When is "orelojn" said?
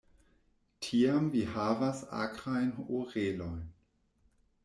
3.01-3.61